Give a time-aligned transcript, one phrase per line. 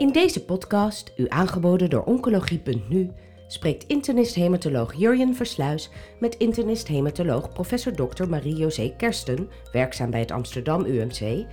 [0.00, 3.10] In deze podcast, u aangeboden door Oncologie.nu,
[3.46, 5.90] spreekt internist-hematoloog Jurjen Versluis
[6.20, 8.28] met internist-hematoloog professor Dr.
[8.28, 11.46] Marie-José Kersten, werkzaam bij het Amsterdam UMC,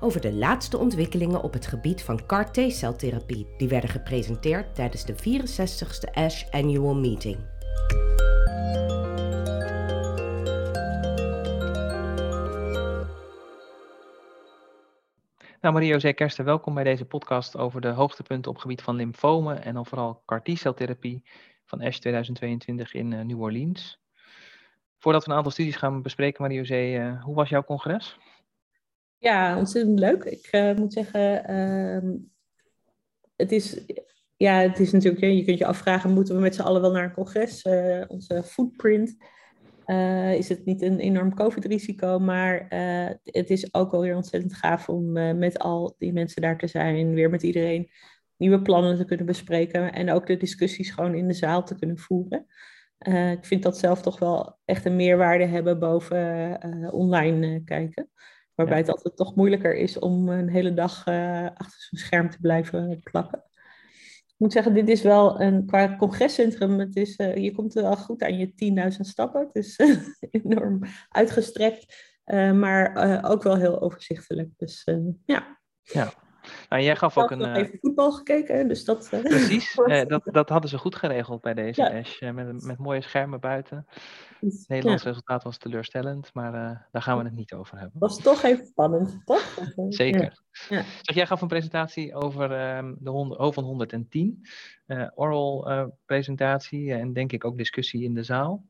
[0.00, 6.14] over de laatste ontwikkelingen op het gebied van CAR-T-celtherapie die werden gepresenteerd tijdens de 64ste
[6.14, 7.36] ASH Annual Meeting.
[15.64, 19.74] Nou, Marie-José Kersten, welkom bij deze podcast over de hoogtepunten op gebied van lymfomen en
[19.74, 21.22] dan vooral CAR-T-celtherapie
[21.64, 24.00] van ASH 2022 in uh, New Orleans.
[24.98, 28.18] Voordat we een aantal studies gaan bespreken, Marie-José, uh, hoe was jouw congres?
[29.18, 30.24] Ja, ontzettend leuk.
[30.24, 32.12] Ik uh, moet zeggen, ehm,
[33.36, 33.84] het, is,
[34.36, 37.04] ja, het is natuurlijk, je kunt je afvragen, moeten we met z'n allen wel naar
[37.04, 37.62] een congres?
[38.08, 39.16] onze footprint
[39.86, 44.54] uh, is het niet een enorm COVID-risico, maar uh, het is ook wel weer ontzettend
[44.54, 47.90] gaaf om uh, met al die mensen daar te zijn, weer met iedereen
[48.36, 51.98] nieuwe plannen te kunnen bespreken en ook de discussies gewoon in de zaal te kunnen
[51.98, 52.46] voeren.
[53.30, 56.60] ik vind dat zelf toch wel echt een meerwaarde hebben boven
[56.92, 58.10] online kijken,
[58.54, 58.82] waarbij ja.
[58.82, 61.06] het altijd toch moeilijker is om een hele dag
[61.54, 63.44] achter zo'n scherm te blijven plakken
[64.34, 66.78] ik moet zeggen, dit is wel een qua congrescentrum.
[66.78, 69.40] Het is, uh, je komt er wel goed aan je 10.000 stappen.
[69.40, 69.96] Het is uh,
[70.30, 71.94] enorm uitgestrekt,
[72.26, 74.48] uh, maar ook wel heel overzichtelijk.
[74.56, 74.88] Dus
[75.24, 75.58] ja.
[75.82, 76.23] Ja.
[76.74, 77.40] Nou, jij gaf ook een.
[77.40, 79.08] Ik heb even voetbal gekeken, dus dat.
[79.22, 79.74] Precies,
[80.08, 81.98] dat, dat hadden ze goed geregeld bij deze ja.
[81.98, 82.20] Ash.
[82.20, 83.86] met, met mooie schermen buiten.
[84.40, 85.08] Het Nederlands ja.
[85.08, 88.00] resultaat was teleurstellend, maar uh, daar gaan we het niet over hebben.
[88.00, 89.58] Was toch even spannend, toch?
[89.88, 90.42] Zeker.
[90.68, 90.82] Ja.
[91.02, 94.46] Zeg, jij gaf een presentatie over um, de O van 110.
[94.86, 98.64] Uh, oral uh, presentatie en denk ik ook discussie in de zaal.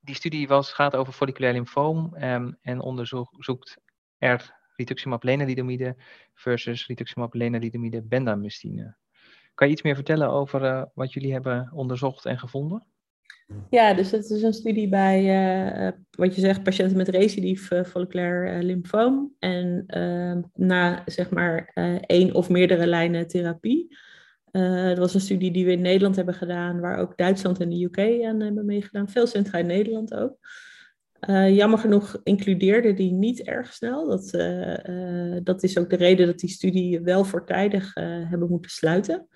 [0.00, 3.78] die studie was, gaat over folliculair lymfoom um, en onderzoekt
[4.18, 5.96] er rituximab lenalidomide
[6.34, 8.96] versus rituximab lenalidomide bendamustine.
[9.54, 12.86] Kan je iets meer vertellen over wat jullie hebben onderzocht en gevonden?
[13.70, 15.22] Ja, dus het is een studie bij,
[15.86, 19.34] uh, wat je zegt, patiënten met recidief uh, folliculair lymfoom.
[19.38, 21.70] En ehm, na, zeg maar,
[22.06, 23.96] één of meerdere lijnen therapie.
[24.50, 27.84] dat was een studie die we in Nederland hebben gedaan, waar ook Duitsland en de
[27.84, 29.08] UK aan hebben meegedaan.
[29.08, 30.38] Veel centra in Nederland ook.
[31.54, 34.06] Jammer genoeg includeerde die niet erg snel.
[34.08, 34.30] Dat,
[35.44, 39.28] dat is ook de reden dat die studie wel voortijdig hebben moeten sluiten.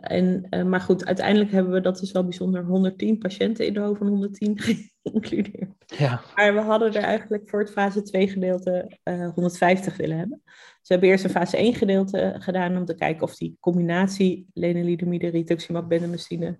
[0.00, 3.98] En, maar goed, uiteindelijk hebben we, dat is wel bijzonder, 110 patiënten in de hoofd
[3.98, 4.58] van 110
[5.02, 5.70] geïncludeerd.
[5.86, 6.20] Ja.
[6.34, 10.40] Maar we hadden er eigenlijk voor het fase 2 gedeelte uh, 150 willen hebben.
[10.44, 14.46] Dus we hebben eerst een fase 1 gedeelte gedaan om te kijken of die combinatie
[14.54, 16.58] lenalidomide, rituximab, bendamustine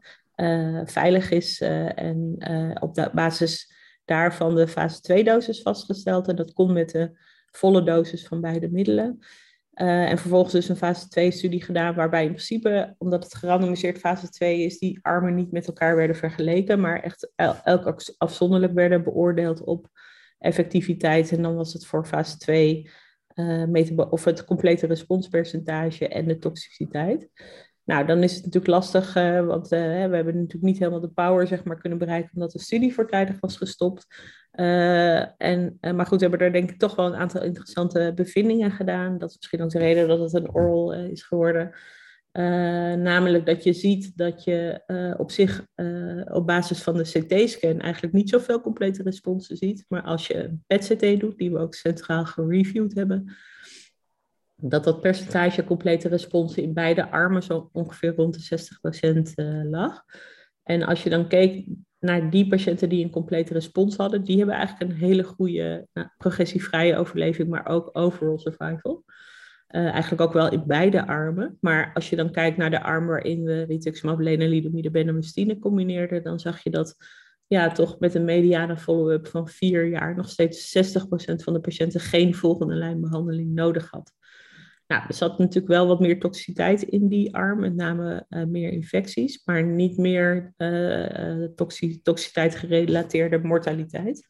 [0.85, 1.61] veilig is.
[1.61, 2.37] en
[2.81, 3.77] op de basis
[4.09, 6.29] daarvan de fase 2 dosis vastgesteld.
[6.29, 7.11] En dat kon met de
[7.51, 9.19] volle dosis van beide middelen.
[9.75, 13.99] Uh, en vervolgens dus een fase 2 studie gedaan, waarbij in principe, omdat het gerandomiseerd
[13.99, 18.73] fase 2 is, die armen niet met elkaar werden vergeleken, maar echt el elk afzonderlijk
[18.73, 19.89] werden beoordeeld op
[20.39, 21.33] effectiviteit.
[21.33, 22.91] En dan was het voor fase 2
[23.35, 27.29] uh, of het complete responspercentage en de toxiciteit.
[27.89, 31.09] Nou, dan is het natuurlijk lastig, uh, want uh, we hebben natuurlijk niet helemaal de
[31.09, 34.07] power zeg maar, kunnen bereiken, omdat de studie voortijdig was gestopt.
[34.53, 38.71] Uh, en, maar goed, we hebben er denk ik toch wel een aantal interessante bevindingen
[38.71, 39.19] gedaan.
[39.19, 41.73] Dat is misschien ook de reden dat het een oral is geworden.
[43.03, 44.83] namelijk dat je ziet dat je
[45.19, 45.65] op zich
[46.33, 49.85] op basis van de CT-scan eigenlijk niet zoveel complete responsen ziet.
[49.89, 53.37] Maar als je een PET-CT doet, die we ook centraal gereviewd hebben,
[54.63, 58.59] dat dat percentage complete responsen in beide armen zo ongeveer rond de
[59.11, 60.05] 60% uh, lag.
[60.63, 61.67] En als je dan keek
[61.99, 66.09] naar die patiënten die een complete respons hadden, die hebben eigenlijk een hele goede nou,
[66.19, 69.05] progressievrije overleving, maar ook overall survival.
[69.69, 71.57] Uh, eigenlijk ook wel in beide armen.
[71.61, 76.41] Maar als je dan kijkt naar de arm waarin we rituximab, lenalidomide, bendamustine combineerden, dan
[76.41, 76.97] zag je dat
[77.47, 81.01] ja, toch met een mediane follow-up van vier jaar nog steeds 60%
[81.35, 84.13] van de patiënten geen volgende lijnbehandeling nodig had.
[84.89, 88.71] Nou, er zat natuurlijk wel wat meer toxiciteit in die arm, met name uh, meer
[88.71, 91.45] infecties, maar niet meer uh,
[92.03, 94.29] toxiciteit gerelateerde mortaliteit.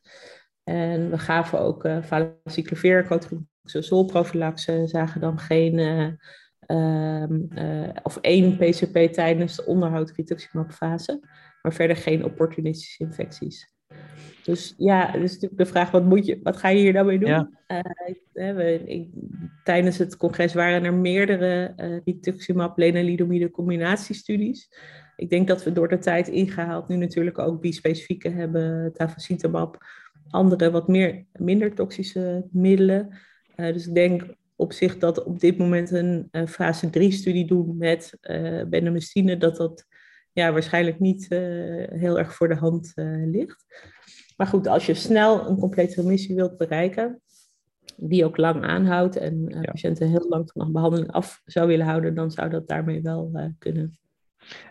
[0.64, 4.04] En we gaven ook uh, valaciclovir, cotrimoxazol
[4.88, 5.78] zagen dan geen,
[6.66, 7.48] um,
[8.02, 10.12] of één PCP tijdens de onderhoud
[10.70, 11.20] fase,
[11.62, 13.77] maar verder geen opportunistische infecties.
[14.48, 17.18] Dus ja, dus natuurlijk de vraag, wat, moet je, wat ga je hier nou mee
[17.18, 17.28] doen?
[17.28, 17.50] Ja.
[17.66, 19.08] Uh, we, ik,
[19.64, 24.70] tijdens het congres waren er meerdere uh, rituximab, lenalidomide combinatiestudies.
[25.16, 29.84] Ik denk dat we door de tijd ingehaald nu natuurlijk ook bispecifieke hebben, tafasitamab,
[30.30, 33.18] andere wat meer, minder toxische middelen.
[33.56, 38.18] Uh, dus ik denk op zich dat op dit moment een fase 3-studie doen met
[38.22, 39.86] uh, dat dat
[40.38, 41.26] ja, waarschijnlijk niet
[41.90, 42.92] heel erg voor de hand
[43.24, 43.64] ligt.
[44.36, 47.20] Maar goed, als je snel een complete remissie wilt bereiken,
[47.96, 52.14] die ook lang aanhoudt en uh, patiënten heel lang van behandeling af zou willen houden,
[52.14, 53.98] dan zou dat daarmee wel kunnen.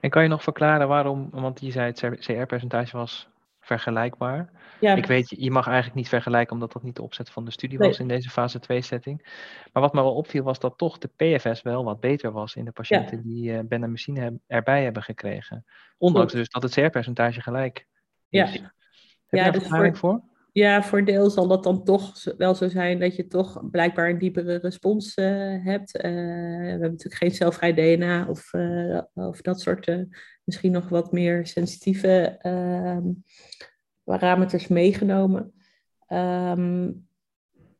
[0.02, 3.30] En kan je nog verklaren waarom, want je zei het CR-percentage was
[3.68, 4.50] vergelijkbaar.
[4.80, 4.96] Ja.
[4.96, 7.78] Ik weet, je mag eigenlijk niet vergelijken omdat dat niet de opzet van de studie
[7.78, 9.22] was in deze fase 2-setting.
[9.74, 12.66] Maar wat me wel opviel was dat toch de PFS wel wat beter was in
[12.66, 15.66] de patiënten die uh, bendamustine erbij hebben gekregen.
[15.98, 17.88] Ondanks dus dat het CR-percentage gelijk
[18.30, 18.54] is.
[18.54, 18.74] Ja.
[19.28, 20.22] Heb ja, je daar dus voor, voor?
[20.58, 24.18] Ja, voor deel zal dat dan toch wel zo zijn dat je toch blijkbaar een
[24.18, 25.26] diepere respons uh,
[25.66, 25.96] hebt.
[25.96, 30.06] Uh, we hebben natuurlijk geen celvrij DNA of, uh, of dat soort
[30.44, 33.04] misschien nog wat meer sensitieve ehm,
[34.04, 35.54] parameters meegenomen.
[36.08, 37.08] Um,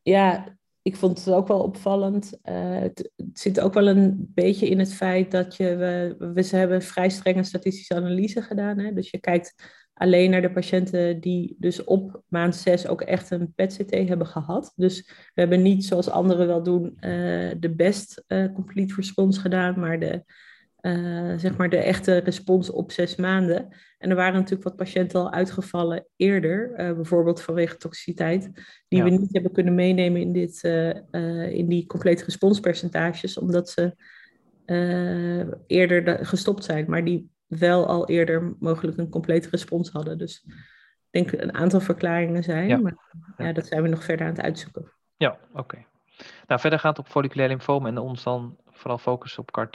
[0.02, 2.38] ja, ik vond het ook wel opvallend.
[2.42, 7.08] Het, zit ook wel een beetje in het feit dat je, we, we hebben vrij
[7.08, 8.78] strenge statistische analyse gedaan.
[8.78, 8.92] Hè?
[8.92, 9.54] Dus je kijkt
[9.98, 14.72] alleen naar de patiënten die dus op maand 6 ook echt een PET-CT hebben gehad.
[14.76, 17.00] Dus we hebben niet zoals anderen wel doen uh,
[17.58, 20.24] de best uh, complete response gedaan, maar de,
[20.80, 23.68] uh, zeg maar de echte respons op zes maanden.
[23.98, 28.50] En er waren natuurlijk wat patiënten al uitgevallen eerder, bijvoorbeeld vanwege toxiciteit,
[28.88, 30.62] die we niet hebben kunnen meenemen in, dit,
[31.50, 33.96] in die complete responspercentages, omdat ze
[35.66, 36.84] eerder gestopt zijn.
[36.88, 40.18] Maar die wel al eerder mogelijk een complete respons hadden.
[40.18, 40.44] Dus
[41.10, 42.96] ik denk een aantal verklaringen zijn, maar
[43.36, 44.92] ja, dat zijn we nog verder aan het uitzoeken.
[45.16, 45.86] Ja, oké.
[46.46, 49.74] Nou, verder gaat op folliculair lymfoom en ons dan vooral focussen op CAR-T.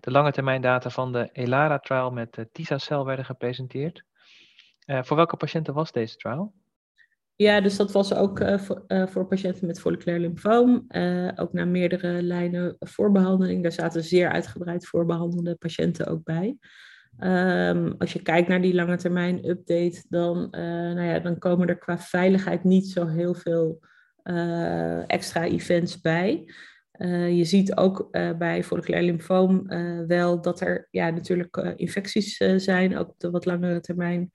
[0.00, 4.04] De lange termijn data van de ELARA-trial met de TISA-cel werden gepresenteerd.
[4.86, 6.54] Uh, voor welke patiënten was deze trial?
[7.36, 10.86] Ja, dus dat was ook uh, voor, uh, voor, patiënten met folliculair lymfoom.
[11.34, 13.62] ook na meerdere lijnen voorbehandeling.
[13.62, 16.56] Daar zaten zeer uitgebreid voorbehandelde patiënten ook bij.
[17.20, 21.68] Um, als je kijkt naar die lange termijn update, dan, uh, nou ja, dan komen
[21.68, 23.80] er qua veiligheid niet zo heel veel
[24.24, 26.52] uh, extra events bij.
[26.98, 28.08] Uh, je ziet ook
[28.38, 29.66] bij folliculair lymfoom
[30.06, 34.30] wel dat er ja, natuurlijk infecties zijn, ook op de wat langere termijn.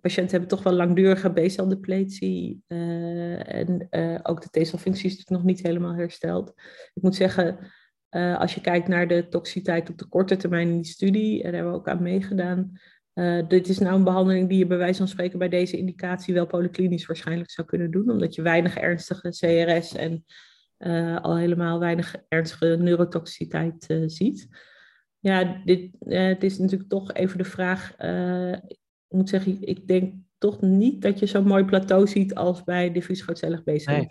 [0.00, 3.88] patiënten hebben toch wel langdurige B-celdepletie en
[4.22, 6.52] ook de T-celfunctie is nog niet helemaal hersteld.
[6.94, 7.58] Ik moet zeggen,
[8.12, 11.52] uh, als je kijkt naar de toxiciteit op de korte termijn in die studie, daar
[11.52, 12.72] hebben we ook aan meegedaan.
[13.14, 16.34] Uh, dit is nou een behandeling die je bij wijze van spreken bij deze indicatie
[16.34, 20.24] wel polyklinisch waarschijnlijk zou kunnen doen, omdat je weinig ernstige CRS en
[20.78, 24.48] uh, al helemaal weinig ernstige neurotoxiciteit ziet.
[25.18, 27.96] Ja, dit, het is natuurlijk toch even de vraag.
[28.68, 28.78] ik
[29.08, 33.22] moet zeggen, ik denk toch niet dat je zo'n mooi plateau ziet als bij diffuus
[33.22, 33.86] grootcellig BC.
[33.86, 34.10] Nee.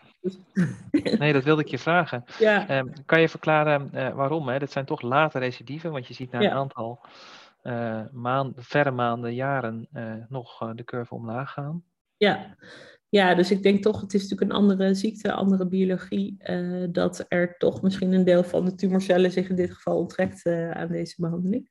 [1.20, 2.24] nee, dat wilde ik je vragen.
[2.40, 2.78] Ja.
[2.78, 4.48] Um, kan je verklaren uh, waarom?
[4.48, 4.60] Hè?
[4.60, 7.00] Dat zijn toch late recidieven, want je ziet na een aantal
[7.64, 11.84] uh, maanden, verre maanden, jaren uh, nog de curve omlaag gaan.
[12.18, 12.56] Ja.
[13.10, 16.38] ja, dus ik denk toch, het is natuurlijk een andere ziekte, andere biologie,
[16.92, 20.88] dat er toch misschien een deel van de tumorcellen zich in dit geval onttrekt aan
[20.88, 21.70] deze behandeling.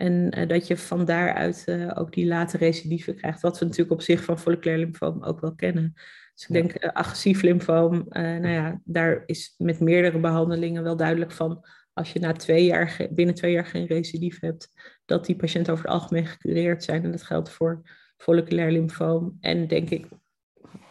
[0.00, 3.40] En uh, dat je van daaruit uh, ook die late recidieven krijgt.
[3.40, 5.92] Wat we natuurlijk op zich van folliculair lymfoom ook wel kennen.
[6.34, 11.32] Dus ik denk uh, agressief lymfoom, nou ja, daar is met meerdere behandelingen wel duidelijk
[11.32, 11.64] van.
[11.92, 14.72] Als je na twee jaar, binnen twee jaar geen recidief hebt,
[15.04, 17.04] dat die patiënten over het algemeen gecureerd zijn.
[17.04, 17.82] En dat geldt voor
[18.16, 20.06] folliculair lymfoom en denk ik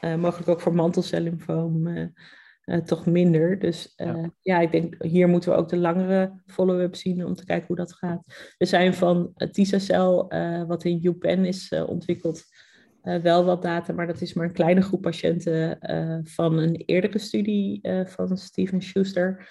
[0.02, 1.88] mogelijk ook voor mantelcellymfoom.
[1.88, 2.06] Uh,
[2.78, 3.60] toch minder.
[3.60, 4.32] Dus uh, ja.
[4.42, 4.60] ja.
[4.60, 7.94] ik denk hier moeten we ook de langere follow-up zien om te kijken hoe dat
[7.94, 8.24] gaat.
[8.58, 12.44] Er zijn van het TISA-cel, uh, wat in UPenn is ontwikkeld,
[13.02, 15.78] wel wat data, maar dat is maar een kleine groep patiënten
[16.24, 19.48] van een eerdere studie van Steven Schuster.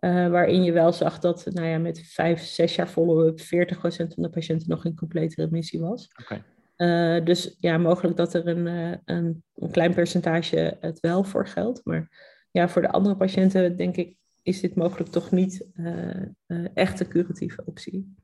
[0.00, 3.44] waarin je wel zag dat nou ja, met vijf, zes jaar follow-up 40%
[3.86, 6.08] van de patiënten nog in complete remissie was.
[6.20, 7.24] Okay.
[7.24, 8.66] dus ja, mogelijk dat er een,
[9.04, 11.80] een, een klein percentage het wel voor geldt.
[11.84, 12.08] Maar
[12.50, 17.08] ja, voor de andere patiënten denk ik, is dit mogelijk toch niet uh, echt een
[17.08, 18.14] curatieve optie.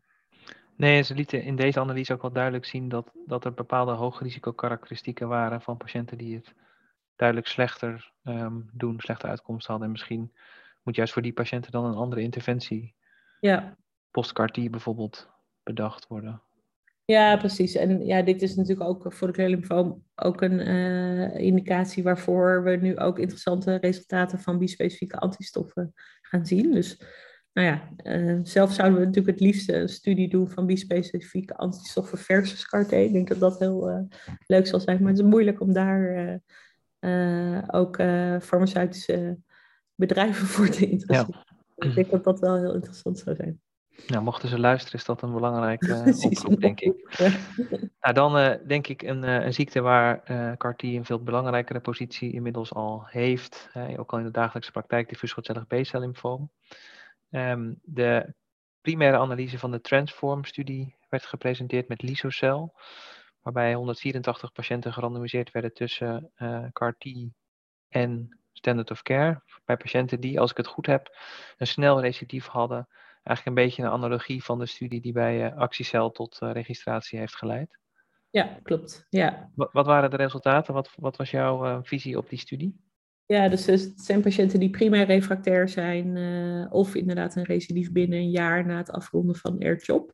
[0.76, 5.28] Nee, ze lieten in deze analyse ook wel duidelijk zien dat, dat er bepaalde hoogrisico-karakteristieken
[5.28, 6.54] waren van patiënten die het
[7.16, 9.86] duidelijk slechter um, doen, slechte uitkomsten hadden.
[9.86, 10.32] En misschien
[10.82, 12.94] moet juist voor die patiënten dan een andere interventie,
[13.40, 13.76] ja.
[14.10, 15.30] post-CAR-T bijvoorbeeld,
[15.62, 16.42] bedacht worden.
[17.06, 17.74] Ja, precies.
[17.74, 22.76] En ja, dit is natuurlijk ook voor de lymfoom ook een uh, indicatie waarvoor we
[22.76, 25.92] nu ook interessante resultaten van bispecifieke antistoffen
[26.22, 26.72] gaan zien.
[26.72, 27.00] Dus
[27.52, 32.18] nou ja, uh, zelf zouden we natuurlijk het liefst een studie doen van bispecifieke antistoffen
[32.18, 32.92] versus CAR-T.
[32.92, 34.00] Ik denk dat dat heel uh,
[34.46, 36.40] leuk zal zijn, maar het is moeilijk om daar
[37.66, 37.96] ook
[38.42, 39.38] farmaceutische
[39.94, 41.44] bedrijven voor te interesseren.
[41.76, 43.60] Ik denk dat dat wel heel interessant zou zijn.
[44.06, 46.94] Nou, mochten ze luisteren, is dat een belangrijke uh, oproep, denk ik.
[48.00, 51.80] Nou, dan uh, denk ik een, uh, een, ziekte waar uh, CAR-T een veel belangrijkere
[51.80, 53.70] positie inmiddels al heeft.
[53.96, 56.50] ook al in de dagelijkse praktijk, diffuus grootcellig B-cel lymfoom.
[57.30, 58.34] Um, de
[58.80, 62.74] primaire analyse van de Transform-studie werd gepresenteerd met Lysocel,
[63.42, 66.32] waarbij 184 patiënten gerandomiseerd werden tussen
[66.72, 67.06] CAR-T
[67.88, 69.42] en standard of care.
[69.64, 71.16] Bij patiënten die, als ik het goed heb,
[71.56, 72.88] een snel recidief hadden
[73.24, 77.18] eigenlijk een beetje een analogie van de studie die bij uh, Actiecel tot uh, registratie
[77.18, 77.78] heeft geleid.
[78.30, 79.06] Ja, klopt.
[79.10, 79.50] Ja.
[79.54, 80.74] Wat, wat waren de resultaten?
[80.74, 82.76] Wat, wat was jouw uh, visie op die studie?
[83.26, 86.16] Ja, dus het zijn patiënten die primair refractair zijn
[86.70, 90.12] of inderdaad een recidief binnen een jaar na het afronden van AirChop.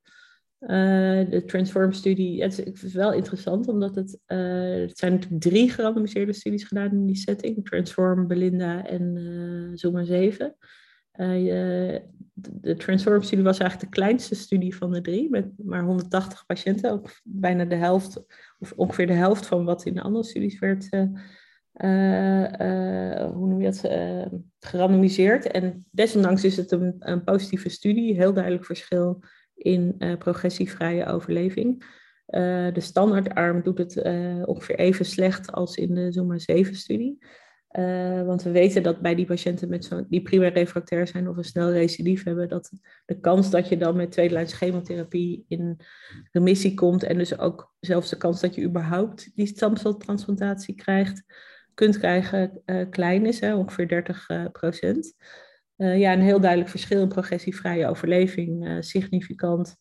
[0.59, 6.65] de Transform-studie, het, het, is wel interessant omdat het, het zijn natuurlijk drie gerandomiseerde studies
[6.65, 7.65] gedaan in die setting.
[7.65, 10.57] Transform, Belinda en Zuma 7.
[11.17, 11.99] Uh,
[12.35, 17.11] de Transform-studie was eigenlijk de kleinste studie van de drie, met maar 180 patiënten, ook
[17.25, 18.25] bijna de helft,
[18.59, 21.03] of ongeveer de helft van wat in de andere studies werd, uh,
[23.33, 23.91] hoe noem je dat,
[24.59, 25.47] gerandomiseerd.
[25.47, 29.23] En desondanks is het een, een, positieve studie, heel duidelijk verschil
[29.55, 31.85] in progressievrije overleving.
[32.27, 33.97] de standaardarm doet het
[34.47, 37.19] ongeveer even slecht als in de Zuma 7-studie.
[37.79, 41.37] Uh, want we weten dat bij die patiënten met zo, die primair refractair zijn of
[41.37, 42.71] een snel recidief hebben, dat
[43.07, 45.81] de kans dat je dan met tweede chemotherapie in
[46.33, 51.25] remissie komt en dus ook zelfs de kans dat je überhaupt die stamceltransplantatie krijgt,
[51.75, 55.15] kunt krijgen, uh, klein is, hè, ongeveer 30 uh, procent.
[55.77, 59.77] ja, een heel duidelijk verschil in progressievrije overleving, significant.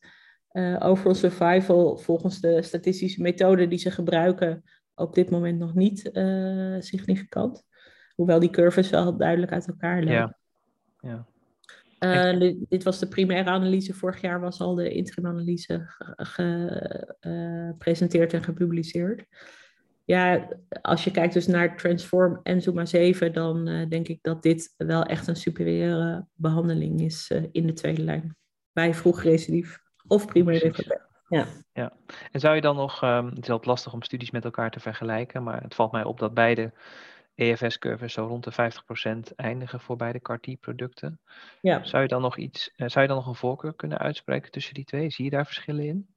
[0.79, 4.63] overall survival volgens de statistische methode die ze gebruiken,
[4.95, 6.09] op dit moment nog niet
[6.79, 7.67] significant.
[8.19, 10.13] Hoewel die curves wel duidelijk uit elkaar lopen.
[10.13, 10.37] Ja.
[11.01, 11.25] ja.
[11.99, 13.93] Uh, dit, was de primaire analyse.
[13.93, 19.25] Vorig jaar was al de interim-analyse gepresenteerd en gepubliceerd.
[20.05, 20.47] Ja,
[20.81, 24.73] als je kijkt dus naar Transform en Zuma 7, dan uh, denk ik dat dit
[24.77, 28.35] wel echt een superieure behandeling is in de tweede lijn.
[28.71, 31.07] Bij vroeg recidief of primaire refractair.
[31.27, 31.45] Ja.
[31.73, 31.93] ja.
[32.31, 34.79] En zou je dan nog, um, het is altijd lastig om studies met elkaar te
[34.79, 36.71] vergelijken, maar het valt mij op dat beide
[37.39, 38.51] EFS-curves zo rond de
[39.31, 41.19] 50% eindigen voor beide CAR-T-producten.
[41.61, 41.83] Ja.
[41.83, 44.73] Zou je dan nog iets, eh, zou je dan nog een voorkeur kunnen uitspreken tussen
[44.73, 45.09] die twee?
[45.09, 46.07] Zie je daar verschillen in?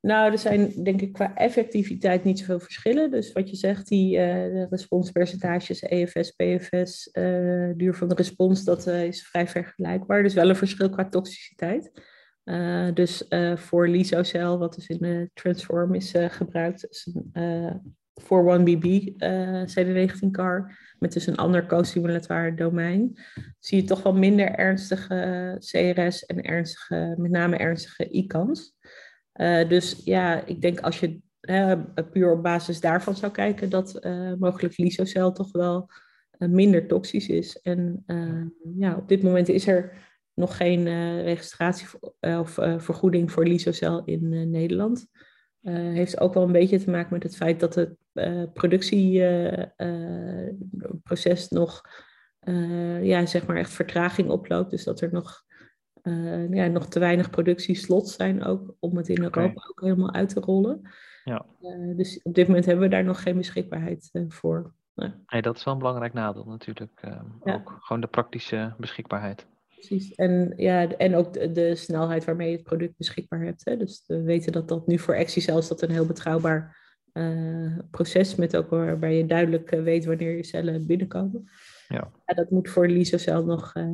[0.00, 3.10] Nou, er zijn denk ik qua effectiviteit niet zoveel verschillen.
[3.10, 8.64] Dus wat je zegt, die uh, responspercentages, EFS, PFS, uh, eh, duur van de respons,
[8.64, 10.22] dat uh, is vrij vergelijkbaar.
[10.22, 11.92] Dus wel een verschil qua toxiciteit.
[12.94, 13.24] dus
[13.54, 20.30] voor Lysocel, wat dus in de Transform is gebruikt, is een voor 1BB uh, CD19
[20.30, 23.18] CAR, met dus een ander co-stimulatoire domein,
[23.58, 28.74] zie je toch wel minder ernstige CRS en ernstige, met name ernstige ICANS.
[29.34, 31.20] Uh, dus ja, ik denk als je
[32.12, 35.90] puur op basis daarvan zou kijken, dat uh, mogelijk lysocel toch wel
[36.38, 37.60] minder toxisch is.
[37.60, 38.04] En
[38.76, 39.92] ja, op dit moment is er
[40.34, 40.84] nog geen
[41.22, 41.86] registratie
[42.20, 45.06] of vergoeding voor lysocel in Nederland.
[45.70, 47.96] Heeft ook wel een beetje te maken met het feit dat het
[48.52, 51.82] productieproces nog,
[53.02, 54.70] ja, zeg maar echt vertraging oploopt.
[54.70, 55.44] Dus dat er nog,
[56.50, 60.40] ja, nog te weinig productieslots zijn ook om het in Europa ook helemaal uit te
[60.40, 60.80] rollen.
[61.24, 61.46] Ja.
[61.96, 64.74] dus op dit moment hebben we daar nog geen beschikbaarheid voor.
[64.94, 65.42] Nee.
[65.42, 67.00] dat is wel een belangrijk nadeel natuurlijk.
[67.44, 67.54] Ja.
[67.54, 69.46] Ook gewoon de praktische beschikbaarheid
[69.88, 70.14] precies.
[70.14, 73.64] En, ja, en ook de, de, snelheid waarmee je het product beschikbaar hebt.
[73.64, 73.76] Hè.
[73.76, 76.81] Dus we weten dat dat nu voor Excel is dat een heel betrouwbaar
[77.12, 81.50] uh, proces met ook waarbij je duidelijk eh, weet wanneer je cellen binnenkomen.
[81.88, 82.10] Ja.
[82.26, 83.84] ja dat moet voor Lysocel nog uh,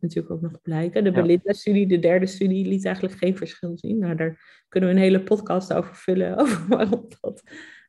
[0.00, 1.04] natuurlijk ook nog blijken.
[1.04, 3.98] De Belinda-studie, de derde studie, liet eigenlijk geen verschil zien.
[3.98, 7.42] Nou, daar kunnen we een hele podcast over vullen, over waarom dat,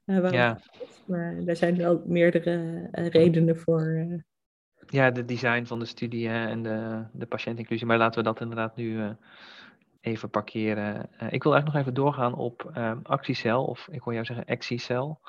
[0.05, 0.59] waarom ja.
[1.05, 4.07] Maar er zijn wel meerdere redenen voor,
[4.89, 7.87] ja, de design van de studie hè, en de, de patiëntinclusie.
[7.87, 9.09] Maar laten we dat inderdaad nu uh,
[10.07, 11.09] even parkeren.
[11.21, 14.45] Uh, ik wil eigenlijk nog even doorgaan op um, actiecel, of ik hoor jou zeggen
[14.45, 15.21] exicel.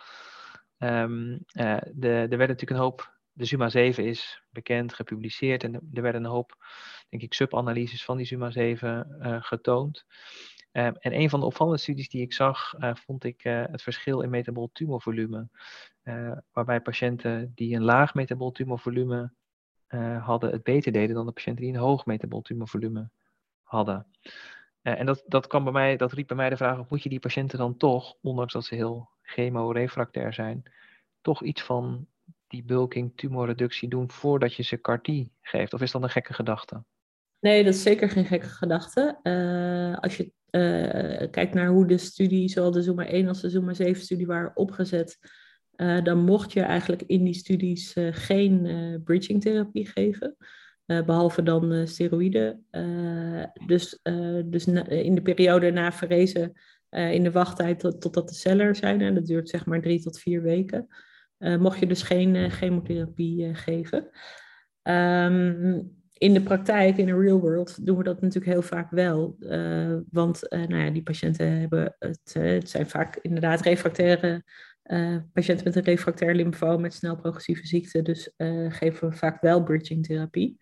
[0.79, 5.75] Um, uh, de, er werden natuurlijk een hoop, de Zuma 7 is bekend, gepubliceerd en
[5.93, 6.57] er werden een hoop,
[7.09, 10.05] denk ik, subanalyses van die Zuma 7 getoond.
[10.73, 14.31] Um, en een van de opvallende studies die ik zag, vond ik het verschil in
[14.31, 15.49] metabol tumorvolume.
[16.53, 19.33] waarbij patiënten die een laag metabol tumorvolume
[20.21, 22.05] hadden het beter deden dan de patiënten die een hoog
[22.43, 23.11] tumorvolume
[23.69, 24.07] hadden.
[24.89, 27.03] Uh, en dat, dat, kwam bij mij, dat riep bij mij de vraag op, moet
[27.03, 30.63] je die patiënten dan toch, ondanks dat ze heel chemorefractair zijn,
[31.21, 32.07] toch iets van
[32.47, 35.09] debulking, tumorreductie doen voordat je ze CAR-T
[35.41, 35.73] geeft?
[35.73, 36.85] Of is dat een gekke gedachte?
[37.41, 39.19] Nee, dat is zeker geen gekke gedachte.
[39.23, 43.51] Uh, als je uh, kijkt naar hoe de studie, zowel de Zuma 1 als de
[43.51, 45.19] Zuma 7 studie waren opgezet,
[46.03, 50.37] dan mocht je eigenlijk in die studies geen bridging therapie geven.
[50.89, 52.67] Behalve dan steroïden.
[53.67, 54.01] dus
[54.45, 56.53] dus in de periode na verrezen,
[56.91, 60.03] in de wachttijd tot, totdat de cellen er zijn, en dat duurt zeg maar drie
[60.03, 60.87] tot vier weken,
[61.39, 64.11] mocht je dus geen chemotherapie geven.
[64.83, 69.37] Um, in de praktijk, in de real world, doen we dat natuurlijk heel vaak wel.
[69.41, 74.45] Uh, want uh, nou ja, die patiënten hebben het, uh, het zijn vaak inderdaad refractaire
[75.33, 78.03] patiënten met een refractair lymfoom met snel progressieve ziekte.
[78.03, 78.31] Dus
[78.69, 80.57] geven we vaak wel bridging therapie.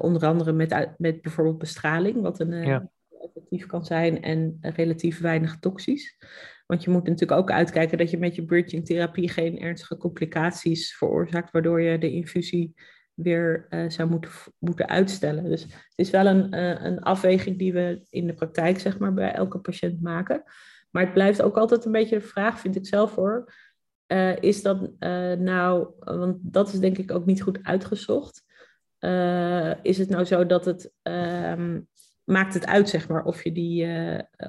[0.00, 2.90] onder andere met, met bijvoorbeeld bestraling, wat een ja.
[3.22, 6.16] effectief kan zijn en relatief weinig toxisch.
[6.66, 10.96] Want je moet natuurlijk ook uitkijken dat je met je bridging therapie geen ernstige complicaties
[10.96, 12.74] veroorzaakt, waardoor je de infusie
[13.14, 15.44] weer uh, zou moeten, moeten uitstellen.
[15.44, 19.14] Dus het is wel een, uh, een afweging die we in de praktijk zeg maar,
[19.14, 20.42] bij elke patiënt maken.
[20.90, 23.52] Maar het blijft ook altijd een beetje de vraag, vind ik zelf hoor.
[24.06, 24.90] Uh, is dat
[25.38, 28.44] nou, want dat is denk ik ook niet goed uitgezocht.
[29.82, 31.88] is het nou zo dat het um,
[32.24, 33.86] maakt het uit, zeg maar, of je, die,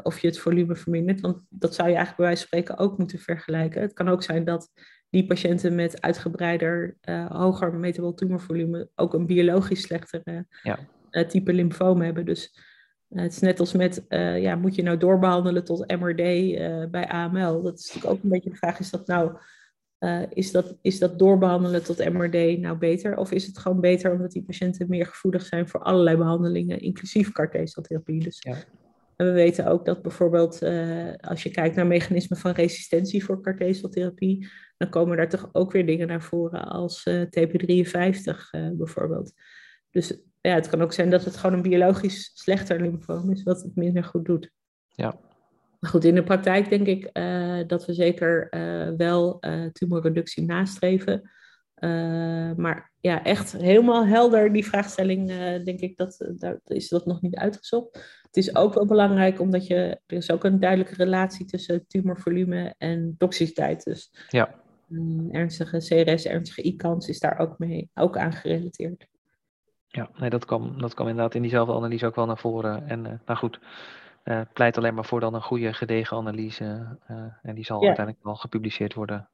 [0.04, 1.22] of je het volume vermindert?
[1.22, 3.82] Want dat zou je eigenlijk bij wijze van spreken ook moeten vergelijken.
[3.82, 4.70] Het kan ook zijn dat
[5.10, 10.80] die patiënten met uitgebreider, hoger metabol tumorvolume ook een biologisch slechtere ja.
[11.28, 12.26] type lymfoom hebben.
[12.26, 12.54] Dus
[13.14, 14.06] het is net als met,
[14.40, 16.16] ja, moet je nou doorbehandelen tot MRD
[16.92, 17.62] bij AML?
[17.62, 19.38] Dat is natuurlijk ook een beetje de vraag, is dat nou,
[20.30, 23.18] is, dat, is dat doorbehandelen tot MRD nou beter?
[23.18, 27.32] Of is het gewoon beter omdat die patiënten meer gevoelig zijn voor allerlei behandelingen, inclusief
[27.32, 27.52] CAR?
[27.52, 28.56] Dus ja.
[29.22, 33.42] En we weten ook dat bijvoorbeeld uh, als je kijkt naar mechanismen van resistentie voor
[33.42, 37.90] carteseltherapie, dan komen daar toch ook weer dingen naar voren als uh, TP53
[38.52, 39.34] uh, bijvoorbeeld.
[39.90, 43.62] Dus ja, het kan ook zijn dat het gewoon een biologisch slechter lymfoom is, wat
[43.62, 44.52] het minder goed doet.
[44.88, 45.16] Ja.
[45.80, 48.48] Maar goed, in de praktijk denk ik uh, dat we zeker
[48.98, 49.40] wel
[49.74, 51.32] tumorreductie nastreven.
[52.56, 55.28] maar ja, echt helemaal helder die vraagstelling,
[55.64, 58.22] denk ik, dat, daar is dat nog niet uitgezocht.
[58.22, 62.76] Het is ook wel belangrijk omdat je, er is ook een duidelijke relatie tussen tumorvolume
[62.78, 63.84] en toxiciteit.
[63.84, 64.56] Dus ja.
[65.32, 69.08] ernstige CRS, ernstige ICANS is daar ook mee ook aan gerelateerd.
[69.92, 72.88] Ja, nee, dat kwam, dat kwam inderdaad in diezelfde analyse ook wel naar voren.
[72.88, 73.60] En uh, nou goed,
[74.24, 76.98] uh, pleit alleen maar voor dan een goede gedegen analyse.
[77.10, 79.30] Uh, en die zal uiteindelijk wel gepubliceerd worden.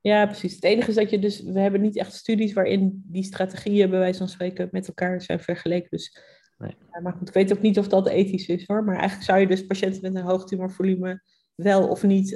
[0.00, 0.54] Ja, precies.
[0.54, 3.98] Het enige is dat je dus, we hebben niet echt studies waarin die strategieën bij
[3.98, 5.90] wijze van spreken met elkaar zijn vergeleken.
[5.90, 6.18] Dus
[6.58, 6.76] Nee.
[7.02, 8.84] maar goed, ik weet ook niet of dat ethisch is hoor.
[8.84, 11.22] Maar eigenlijk zou je dus patiënten met een hoog tumorvolume
[11.54, 12.28] wel of niet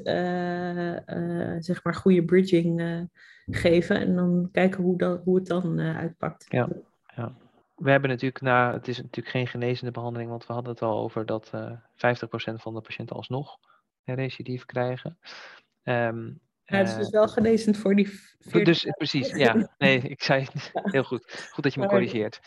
[1.59, 3.09] zeg maar goede bridging
[3.47, 4.01] geven.
[4.01, 6.47] En dan kijken hoe, dat, hoe het dan uitpakt.
[6.49, 6.69] Ja.
[7.75, 10.99] We hebben natuurlijk na, het is natuurlijk geen genezende behandeling, want we hadden het al
[10.99, 11.55] over dat 50%
[12.55, 13.59] van de patiënten alsnog
[14.05, 15.19] een recidief krijgen.
[15.83, 18.09] Um, ja, het is dus wel genezend voor die.
[18.39, 18.65] 40.
[18.65, 19.69] Dus precies, ja.
[19.79, 21.49] Nee, ik zei het heel goed.
[21.53, 22.41] Goed dat je me corrigeert.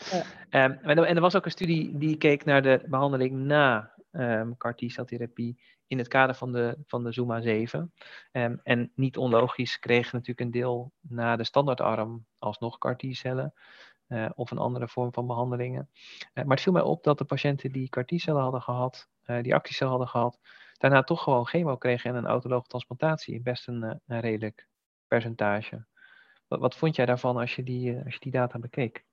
[0.50, 0.64] Ja.
[0.64, 4.74] Um, en, er was ook een studie die keek naar de behandeling na um, CAR
[4.74, 7.80] T-celtherapie in het kader van de, van de Zuma 7.
[7.80, 7.90] Um,
[8.30, 13.54] ehm, en niet onlogisch kreeg natuurlijk een deel na de standaardarm alsnog CAR T-cellen.
[14.08, 15.90] Uh, of een andere vorm van behandelingen.
[15.92, 19.42] Uh, maar het viel mij op dat de patiënten die CAR T-cellen hadden gehad, uh,
[19.42, 20.38] die actiecel hadden gehad,
[20.78, 23.40] daarna toch gewoon chemo kregen en een autologe transplantatie.
[23.40, 24.68] Best een, eh, redelijk
[25.06, 25.86] percentage.
[26.46, 29.04] Wat, wat, vond jij daarvan als je die, eh, als je die data bekeek?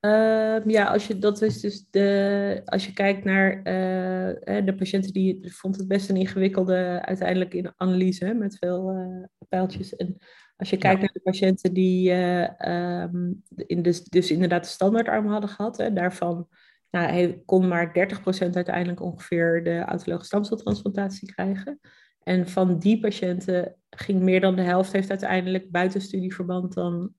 [0.00, 5.12] Uh, ja, als je, dat is dus de, als je kijkt naar uh, de patiënten
[5.12, 9.96] die vond het best een ingewikkelde uiteindelijk in analyse met veel uh, pijltjes.
[9.96, 10.16] En
[10.56, 15.50] als je kijkt naar de patiënten die um, in de, dus inderdaad de standaardarm hadden
[15.50, 16.48] gehad, hè, daarvan
[16.90, 21.80] nou, hij kon maar 30% uiteindelijk ongeveer de autologe stamceltransplantatie krijgen.
[22.22, 27.14] En van die patiënten ging meer dan de helft heeft uiteindelijk buiten studieverband dan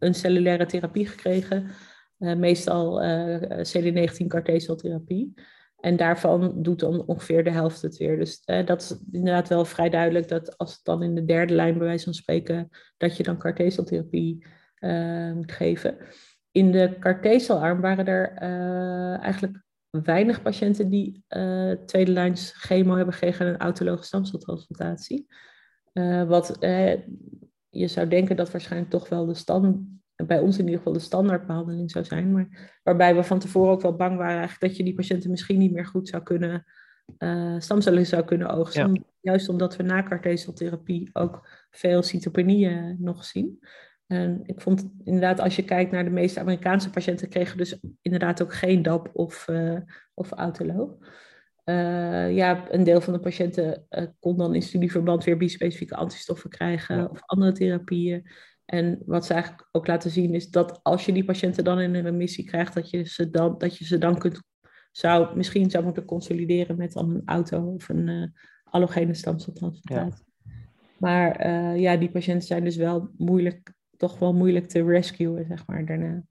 [0.00, 1.66] een cellulaire therapie gekregen.
[2.18, 5.34] Uh, meestal uh, CD19 CAR-T-celtherapie.
[5.76, 8.18] En daarvan doet dan ongeveer de helft het weer.
[8.18, 11.78] Dus dat is inderdaad wel vrij duidelijk dat als het dan in de derde lijn
[11.78, 14.46] bij wijze van spreken, dat je dan CAR-T-celtherapie
[15.34, 15.98] moet geven
[16.52, 18.34] in de carteselarm waren er
[19.20, 21.24] eigenlijk weinig patiënten die
[21.86, 25.26] tweede lijns chemo hebben gekregen en een autologe stamceltransplantatie.
[26.26, 26.56] Wat
[27.70, 29.78] je zou denken dat waarschijnlijk toch wel de stand,
[30.26, 33.82] bij ons in ieder geval de standaardbehandeling zou zijn, maar waarbij we van tevoren ook
[33.82, 36.64] wel bang waren eigenlijk dat je die patiënten misschien niet meer goed zou kunnen
[37.58, 39.04] stamcellen zou kunnen oogsten.
[39.20, 43.58] Juist omdat we na carteseltherapie ook veel cytopenieën nog zien.
[44.06, 48.42] En ik vond inderdaad, als je kijkt naar de meeste Amerikaanse patiënten, kregen dus inderdaad
[48.42, 49.78] ook geen DAP of, uh,
[50.14, 50.96] of autoloog.
[51.70, 56.50] Uh, ja, een deel van de patiënten uh, kon dan in studieverband weer bispecifieke antistoffen
[56.50, 58.26] krijgen of andere therapieën.
[58.64, 61.94] En wat ze eigenlijk ook laten zien is dat als je die patiënten dan in
[61.94, 64.42] een remissie krijgt, dat je ze dan, dat je ze dan kunt,
[64.90, 68.26] zou, misschien zou moeten consolideren met dan een auto of een uh,
[68.64, 70.24] allogene stamceltransplantatie.
[70.44, 70.52] Ja.
[70.98, 75.86] Maar ja, die patiënten zijn dus wel moeilijk toch wel moeilijk te rescuen, zeg maar,
[75.86, 76.22] daarna.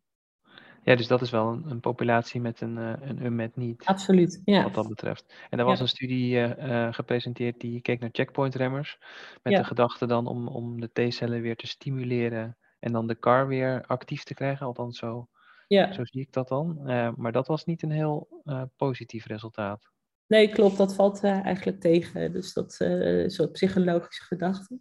[0.84, 3.86] Ja, dus dat is wel een, een populatie met een, uh, een unmet niet.
[3.86, 4.64] Absoluut, ja.
[4.64, 5.34] Wat dat betreft.
[5.50, 9.00] En er was een studie uh, gepresenteerd die keek naar checkpoint-remmers.
[9.44, 13.48] Met de gedachte dan om, om de T-cellen weer te stimuleren en dan de CAR
[13.48, 14.66] weer actief te krijgen.
[14.66, 15.28] Althans, zo,
[15.68, 15.92] ja.
[15.94, 16.80] zo zie ik dat dan.
[16.86, 18.44] Uh, maar dat was niet een heel
[18.76, 19.90] positief resultaat.
[20.28, 20.78] Nee, klopt.
[20.78, 22.32] Dat valt eigenlijk tegen.
[22.32, 24.80] Dus dat is een soort psychologische gedachte.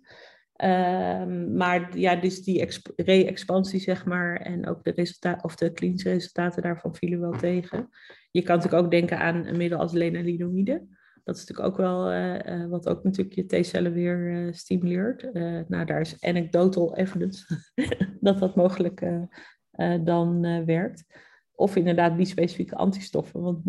[0.65, 6.09] Um, maar ja, dus die re-expansie, zeg maar, en ook de resultaten, of de klinische
[6.09, 7.89] resultaten daarvan vielen wel tegen.
[8.31, 10.87] Je kan natuurlijk ook denken aan een middel als lenalidomide.
[11.25, 15.33] Dat is natuurlijk ook wel uh, uh, wat ook natuurlijk je T-cellen weer uh, stimuleert.
[15.69, 17.47] nou, daar is anecdotal evidence
[18.21, 19.07] dat dat mogelijk
[20.01, 21.05] dan werkt.
[21.53, 23.41] Of inderdaad die specifieke antistoffen.
[23.41, 23.63] Want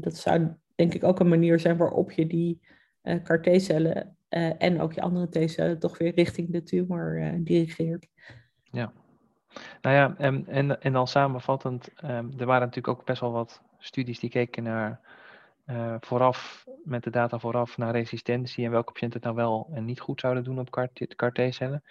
[0.00, 2.60] dat zou denk ik ook een manier zijn waarop je die
[3.02, 8.06] CAR-T-cellen uh, en ook je andere T-cellen toch weer richting de tumor uh, dirigeert.
[8.70, 8.92] Ja.
[9.82, 13.62] Nou ja, en, en, en dan samenvattend, um, er waren natuurlijk ook best wel wat
[13.78, 15.00] studies die keken naar
[15.66, 19.84] uh, vooraf, met de data vooraf, naar resistentie en welke patiënten het nou wel en
[19.84, 20.70] niet goed zouden doen op
[21.16, 21.82] CAR-T-cellen.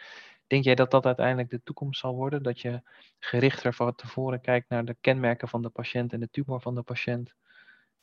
[0.47, 2.43] Denk jij dat dat uiteindelijk de toekomst zal worden?
[2.43, 2.81] Dat je
[3.19, 6.81] gerichter van tevoren kijkt naar de kenmerken van de patiënt en de tumor van de
[6.81, 7.33] patiënt,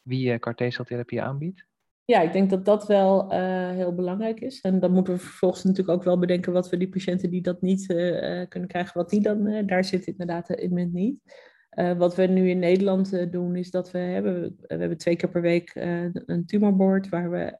[0.02, 1.68] wie je CAR-T-celtherapie aanbiedt?
[2.04, 4.60] Ja, ik denk dat dat wel uh, heel belangrijk is.
[4.60, 7.62] En dan moeten we vervolgens natuurlijk ook wel bedenken wat we die patiënten die dat
[7.62, 11.18] niet uh, kunnen krijgen, wat die dan, daar zit inderdaad in het niet.
[11.96, 15.40] wat we nu in Nederland doen, is dat we hebben, we hebben twee keer per
[15.40, 15.72] week
[16.24, 17.58] een tumorboard waar we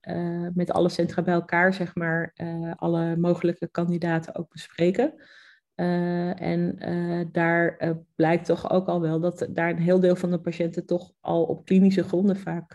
[0.54, 2.32] met alle centra bij elkaar, zeg maar,
[2.76, 5.14] alle mogelijke kandidaten ook bespreken.
[6.36, 6.78] En
[7.32, 11.12] daar blijkt toch ook al wel dat daar een heel deel van de patiënten toch
[11.20, 12.74] al op klinische gronden vaak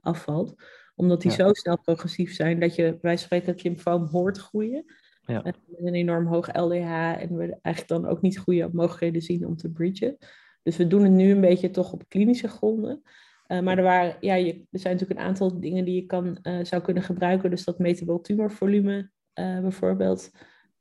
[0.00, 0.54] afvalt
[1.00, 4.84] omdat die zo snel progressief zijn dat je bij spreken het lymfoom hoort groeien.
[5.26, 5.40] Ja.
[5.42, 6.90] Met een enorm hoog LDH
[7.20, 10.16] en we eigenlijk dan ook niet goede mogelijkheden zien om te bridgen.
[10.62, 13.02] Dus we doen het nu een beetje toch op klinische gronden.
[13.46, 16.82] Maar er, waren, ja, je, er zijn natuurlijk een aantal dingen die je kan, zou
[16.82, 17.50] kunnen gebruiken.
[17.50, 19.10] Dus dat metabol tumorvolume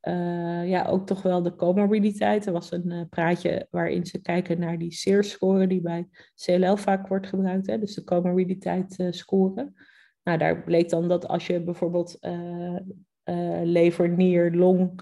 [0.01, 0.67] bijvoorbeeld.
[0.67, 2.45] ja, ook toch wel de comorbiditeit.
[2.45, 7.27] Er was een praatje waarin ze kijken naar die SEER-score die bij CLL vaak wordt
[7.27, 7.67] gebruikt.
[7.67, 7.79] Hè?
[7.79, 9.73] Dus de comorbiditeit score.
[10.23, 12.19] Nou, daar bleek dan dat als je bijvoorbeeld
[13.63, 15.01] lever, nier, long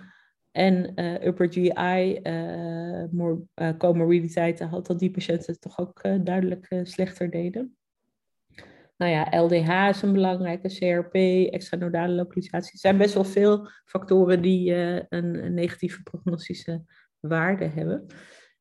[0.52, 0.94] en
[1.28, 7.77] upper GI uh, comorbiditéiten had, dat die patiënten toch ook duidelijk slechter deden.
[8.98, 11.14] Nou ja, LDH is een belangrijke, CRP,
[11.54, 12.72] extranodale localisatie.
[12.72, 16.84] Er zijn best wel veel factoren die een, een negatieve prognostische
[17.20, 18.06] waarde hebben.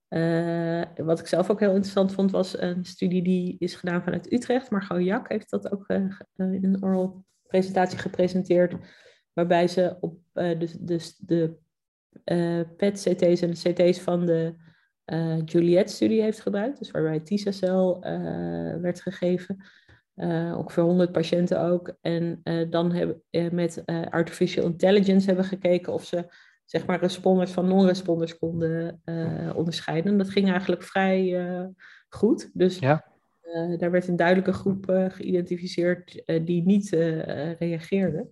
[0.08, 4.32] Uh, wat ik zelf ook heel interessant vond, was een studie die is gedaan vanuit
[4.32, 4.70] Utrecht.
[4.70, 5.96] Margot Jak heeft dat ook uh,
[6.36, 8.74] in een oral presentatie gepresenteerd.
[9.32, 11.56] Waarbij ze op dus, dus de
[12.76, 14.54] PET-CT's en de CT's van de
[15.44, 16.78] Juliet-studie heeft gebruikt.
[16.78, 18.00] Dus waarbij TISA-cel
[18.80, 19.64] werd gegeven.
[20.56, 21.96] Ongeveer 100 patiënten ook.
[22.00, 23.22] En dan hebben
[23.54, 26.28] met artificial intelligence hebben gekeken of ze
[26.66, 30.18] zeg maar responders van non-responders konden uh, onderscheiden.
[30.18, 31.64] dat ging eigenlijk vrij uh,
[32.08, 32.50] goed.
[32.54, 33.04] Dus ja.
[33.42, 36.88] uh, daar werd een duidelijke groep geïdentificeerd die niet
[37.58, 38.28] reageerde.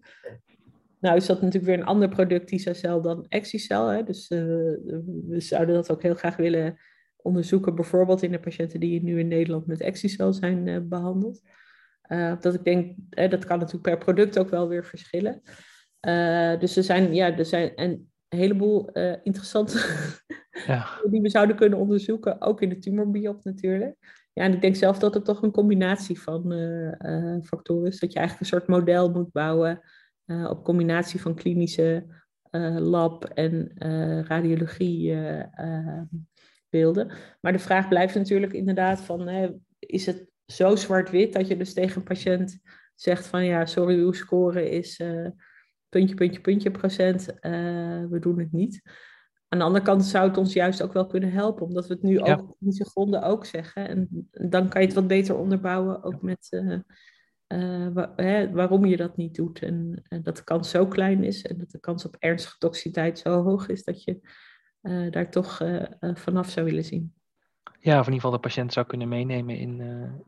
[1.00, 4.04] Nou is dat natuurlijk weer een ander product, T-cel, dan Exicel.
[4.04, 6.78] Dus we zouden dat ook heel graag willen
[7.16, 11.42] onderzoeken, bijvoorbeeld in de patiënten die nu in Nederland met Exicel zijn behandeld.
[12.40, 15.42] Dat ik denk, dat kan natuurlijk per product ook wel weer verschillen.
[16.60, 19.78] dus er zijn, ja, er zijn, en een heleboel uh, interessante
[20.66, 20.86] ja.
[21.10, 23.96] die we zouden kunnen onderzoeken, ook in de tumorbiop natuurlijk.
[24.32, 27.98] Ja, en ik denk zelf dat het toch een combinatie van uh, factoren is.
[27.98, 29.80] Dat je eigenlijk een soort model moet bouwen
[30.26, 32.06] op combinatie van klinische
[32.78, 33.72] lab en
[34.26, 35.16] radiologie
[36.68, 37.10] beelden.
[37.40, 39.28] Maar de vraag blijft natuurlijk inderdaad van,
[39.78, 42.58] is het zo zwart-wit dat je dus tegen een patiënt
[42.94, 45.00] zegt van ja, sorry, uw score is
[45.94, 48.82] puntje, puntje, puntje procent, uh, we doen het niet.
[49.48, 52.02] Aan de andere kant zou het ons juist ook wel kunnen helpen, omdat we het
[52.02, 53.88] nu ook op deze gronden ook zeggen.
[53.88, 59.16] En dan kan je het wat beter onderbouwen, ook met, uh, hè, waarom je dat
[59.16, 59.62] niet doet.
[59.62, 63.42] En, dat de kans zo klein is en dat de kans op ernstige toxiciteit zo
[63.42, 64.20] hoog is dat je
[65.10, 65.62] daar toch
[66.00, 67.14] vanaf zou willen zien.
[67.84, 69.80] Ja, of in ieder geval de patiënt zou kunnen meenemen in,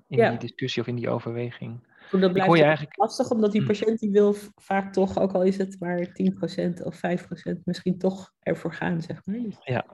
[0.09, 1.81] in die discussie of in die overweging.
[2.11, 2.97] Dat blijft eigenlijk...
[2.97, 3.67] lastig, omdat die hm.
[3.67, 8.33] patiënt die wil vaak toch, ook al is het maar 10% of 5%, misschien toch
[8.41, 9.39] ervoor gaan, zeg maar.
[9.43, 9.85] Dus ja,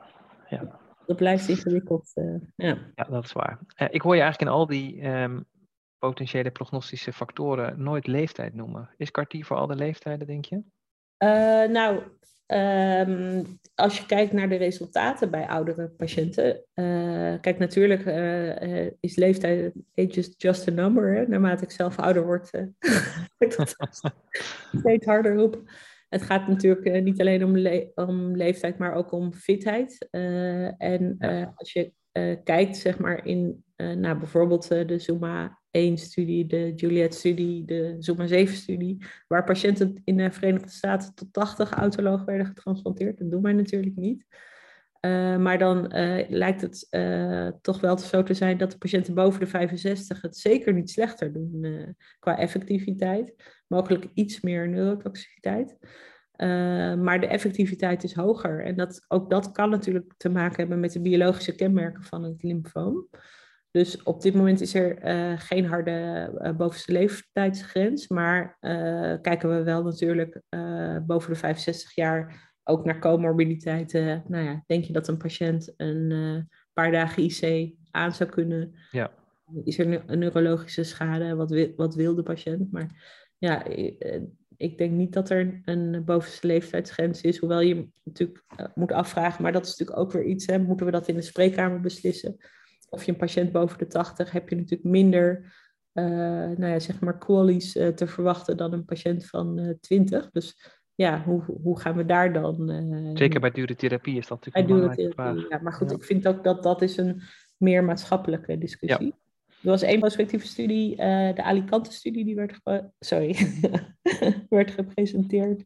[0.48, 0.80] ja.
[1.06, 2.10] Dat blijft ingewikkeld.
[2.14, 2.78] Uh, ja.
[2.94, 3.58] ja, dat is waar.
[3.76, 5.44] Uh, ik hoor je eigenlijk in al die um,
[5.98, 8.90] potentiële prognostische factoren nooit leeftijd noemen.
[8.96, 10.62] Is CAR-T voor al de leeftijden, denk je?
[11.22, 12.02] Uh, nou,
[12.54, 19.16] Um, als je kijkt naar de resultaten bij oudere patiënten, uh, kijk natuurlijk uh, is
[19.16, 21.14] leeftijd age just a number.
[21.14, 21.26] Hè?
[21.26, 22.50] Naarmate ik zelf ouder word,
[23.38, 23.76] ik dat
[24.78, 25.64] steeds harder roepen.
[26.08, 30.08] Het gaat natuurlijk niet alleen om, le om, leeftijd, maar ook om fitheid.
[30.78, 31.16] en
[31.54, 31.92] als je
[32.44, 39.44] kijkt, zeg maar, in nou, bijvoorbeeld de Zuma 1-studie, de Juliet-studie, de Zuma 7-studie, waar
[39.44, 43.18] patiënten in de Verenigde Staten tot 80 autoloog werden getransplanteerd.
[43.18, 44.24] Dat doen wij natuurlijk niet.
[45.06, 49.14] Uh, maar dan uh, lijkt het uh, toch wel zo te zijn dat de patiënten
[49.14, 51.66] boven de 65 het zeker niet slechter doen
[52.18, 53.34] qua effectiviteit.
[53.66, 55.76] Mogelijk iets meer neurotoxiciteit.
[56.98, 58.64] maar de effectiviteit is hoger.
[58.64, 62.42] En dat, ook dat kan natuurlijk te maken hebben met de biologische kenmerken van het
[62.42, 63.08] lymfoom.
[63.72, 69.48] Dus op dit moment is er uh, geen harde uh, bovenste leeftijdsgrens, maar uh, kijken
[69.56, 70.40] we wel natuurlijk
[71.06, 74.24] boven de 65 jaar ook naar comorbiditeiten.
[74.28, 78.74] Nou ja, denk je dat een patiënt een paar dagen IC aan zou kunnen?
[78.90, 79.10] Ja.
[79.64, 81.34] Is er een neurologische schade?
[81.34, 82.72] Wat wil, wat wil de patiënt?
[82.72, 82.90] Maar
[83.38, 83.64] ja,
[84.56, 89.52] ik denk niet dat er een bovenste leeftijdsgrens is, hoewel je natuurlijk moet afvragen, maar
[89.52, 92.36] dat is natuurlijk ook weer iets, hè, moeten we dat in de spreekkamer beslissen?
[92.92, 95.52] Of je een patiënt boven de 80 heb je natuurlijk minder
[95.92, 96.04] uh,
[96.56, 100.30] nou ja, zeg maar qualies uh, te verwachten dan een patiënt van uh, eh, 20.
[100.30, 102.70] Dus ja, hoe, hoe gaan we daar dan?
[103.14, 106.44] Zeker bij dure therapie is dat natuurlijk bij dure Ja, maar goed, ik vind ook
[106.44, 107.22] dat dat is een
[107.56, 109.06] meer maatschappelijke discussie.
[109.06, 109.12] Ja.
[109.46, 110.96] Er was één prospectieve studie,
[111.34, 112.60] de Alicante-studie, die werd,
[112.98, 113.36] sorry,
[114.48, 115.64] werd gepresenteerd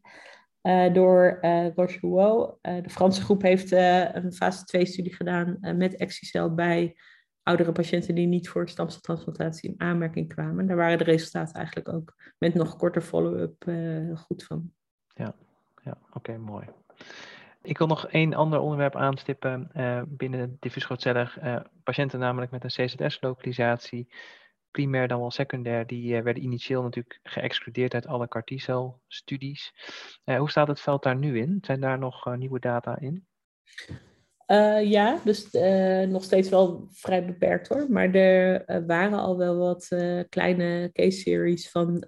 [0.93, 1.99] door uh, Roche
[2.61, 6.95] de Franse groep heeft een fase 2-studie gedaan met Exicel bij
[7.47, 10.67] oudere patiënten die niet voor stamceltransplantatie in aanmerking kwamen.
[10.67, 14.71] Daar waren de resultaten eigenlijk ook met nog korter follow-up uh, goed van.
[15.07, 15.35] Ja,
[15.83, 16.65] ja oké, mooi.
[17.61, 21.41] Ik wil nog één ander onderwerp aanstippen uh, binnen diffuus grootcellig.
[21.41, 24.13] Uh, patiënten namelijk met een CZS-lokalisatie,
[24.71, 28.43] primair dan wel secundair, die werden initieel natuurlijk geëxcludeerd uit alle CAR
[29.07, 29.73] studies
[30.23, 31.57] hoe staat het veld daar nu in?
[31.61, 33.27] Zijn daar nog nieuwe data in?
[34.47, 37.85] Uh, ja, dus uh, nog steeds wel vrij beperkt hoor.
[37.89, 39.87] Maar er uh, waren al wel wat
[40.29, 42.05] kleine case series van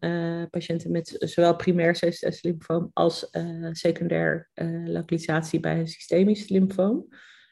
[0.49, 3.30] patiënten met zowel primair CSS-lymfoom als
[3.71, 4.49] secundair
[4.86, 7.08] lokalisatie bij een systemisch lymfoom.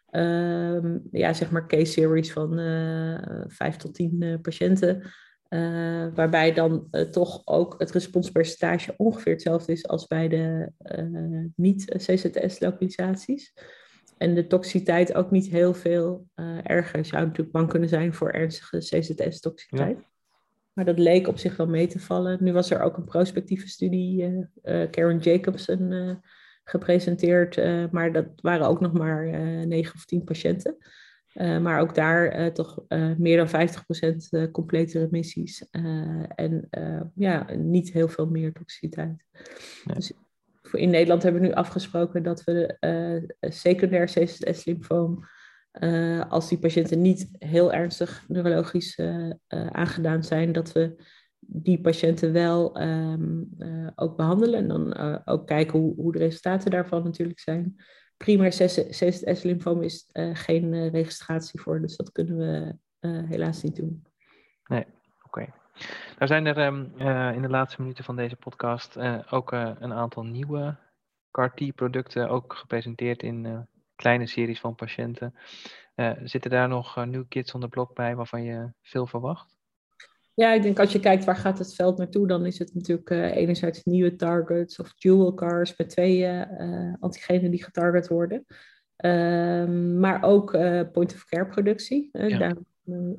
[0.09, 2.49] Ehm, ja, zeg maar case series van
[3.47, 5.01] vijf tot tien patiënten.
[6.13, 10.71] waarbij dan toch ook het responspercentage ongeveer hetzelfde is als bij de
[11.55, 13.53] niet-CZS-lokalisaties.
[14.17, 17.05] En de toxiciteit ook niet heel veel uh, erger.
[17.05, 19.97] Zou natuurlijk bang kunnen zijn voor ernstige CZS-toxiciteit.
[20.73, 22.37] Maar dat leek op zich wel mee te vallen.
[22.41, 26.19] Nu was er ook een prospectieve studie, uh, Karen Jacobson,
[26.63, 27.55] gepresenteerd.
[27.91, 29.25] maar dat waren ook nog maar
[29.67, 30.77] 9 of 10 patiënten.
[31.33, 32.83] maar ook daar toch
[33.17, 33.69] meer dan
[34.47, 35.69] 50% complete remissies.
[36.35, 36.67] en
[37.15, 39.23] ja, niet heel veel meer toxiciteit.
[39.93, 40.13] Dus
[40.73, 45.23] in Nederland hebben we nu afgesproken dat we uh, secundair CSS-lymfoom,
[45.81, 49.31] uh, eh, als die patiënten niet heel ernstig neurologisch uh,
[49.71, 50.95] aangedaan zijn, dat we
[51.39, 53.49] die patiënten wel um,
[53.95, 57.75] ook behandelen en dan ook kijken hoe, hoe, de resultaten daarvan natuurlijk zijn.
[58.17, 62.75] Primair CSS-lymfoom is geen registratie voor, dus dat kunnen we
[63.27, 64.03] helaas niet doen.
[64.67, 64.85] Nee,
[65.23, 65.53] oké.
[66.17, 69.71] Nou zijn er um, uh, in de laatste minuten van deze podcast uh, ook uh,
[69.79, 70.75] een aantal nieuwe
[71.31, 75.35] CAR-T-producten ook gepresenteerd in kleine series van patiënten.
[76.23, 79.55] zitten daar nog nieuwe kits on the blok bij waarvan je veel verwacht?
[80.33, 83.09] Ja, ik denk als je kijkt waar gaat het veld naartoe, dan is het natuurlijk
[83.09, 86.29] enerzijds nieuwe targets of dual cars met twee
[86.99, 88.45] antigenen die getarget worden.
[88.95, 90.51] Ehm, maar ook
[90.91, 92.09] point-of-care productie.
[92.11, 92.37] Ja.
[92.37, 92.55] Daar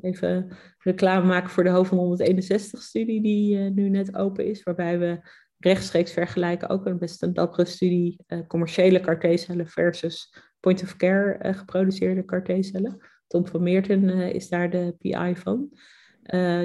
[0.01, 5.19] even reclame maken voor de HOVA 161-studie die uh, nu net open is, waarbij we
[5.59, 12.25] rechtstreeks vergelijken, ook een best een dappere studie, uh, commerciële CAR-T-cellen versus point-of-care uh, geproduceerde
[12.25, 12.99] CAR-T-cellen.
[13.27, 15.71] Tom van Meerten is daar de PI van.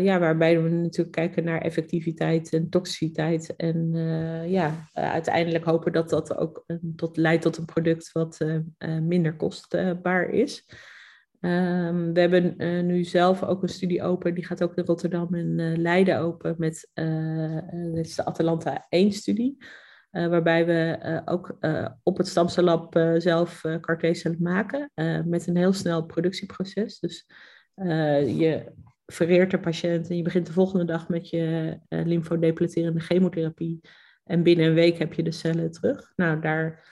[0.01, 3.55] ja, waarbij we natuurlijk kijken naar effectiviteit en toxiciteit.
[3.55, 3.91] En
[4.47, 8.39] ja, uiteindelijk hopen dat dat ook tot, leidt tot een product wat
[9.01, 10.65] minder kostbaar is.
[11.45, 15.33] Um, we hebben uh, nu zelf ook een studie open, die gaat ook in Rotterdam
[15.33, 16.89] en uh, Leiden open met,
[17.93, 19.57] is de Atalanta 1-studie,
[20.11, 21.57] waarbij we ook
[22.03, 24.91] op het stamcellab zelf uh, maken
[25.25, 26.99] met een heel snel productieproces.
[26.99, 27.25] Dus
[28.37, 28.71] je
[29.05, 33.81] vereert de patiënt en je begint de volgende dag met je lymfodepleterende chemotherapie
[34.23, 36.13] en binnen een week heb je de cellen terug.
[36.15, 36.83] Nou, daar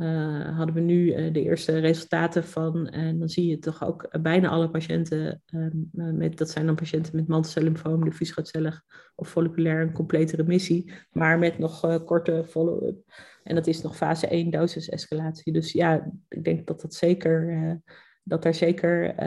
[0.00, 2.88] uh, hadden we nu uh, de eerste resultaten van.
[2.88, 7.16] En dan zie je toch ook bijna alle patiënten, um, met, dat zijn dan patiënten
[7.16, 8.82] met mantelcellymfoom, diffuus grootcellig
[9.14, 12.96] of folliculair, een complete remissie, maar met nog korte follow-up.
[13.42, 15.52] En dat is nog fase 1 dosisescalatie.
[15.52, 17.80] Dus ja, ik denk dat dat zeker,
[18.22, 19.24] dat daar zeker,